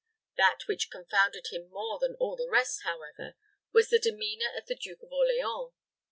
[0.35, 3.35] That which confounded him more than all the rest, however,
[3.71, 5.73] was the demeanor of the Duke of Orleans.